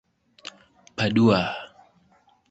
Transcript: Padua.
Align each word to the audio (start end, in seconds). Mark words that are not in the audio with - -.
Padua. 0.95 1.41